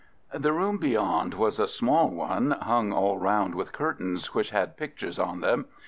The 0.33 0.51
room 0.51 0.79
beyond 0.79 1.35
was 1.35 1.59
a 1.59 1.67
small 1.67 2.09
one, 2.09 2.57
hung 2.59 2.91
all 2.91 3.19
round 3.19 3.53
with 3.53 3.71
curtains 3.71 4.33
which 4.33 4.49
had 4.49 4.75
pictures 4.75 5.19
on 5.19 5.41
them. 5.41 5.67